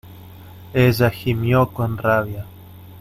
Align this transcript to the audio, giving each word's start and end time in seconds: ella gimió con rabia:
ella 0.73 1.11
gimió 1.11 1.69
con 1.71 1.95
rabia: 1.95 2.47